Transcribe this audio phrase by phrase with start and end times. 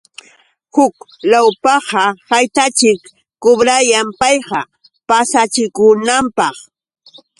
[0.75, 0.95] Huk
[1.31, 2.99] lawpaqa, ¿haykataćhik
[3.41, 4.59] kubrayan payqa?
[5.07, 6.55] Pasahikunapaq.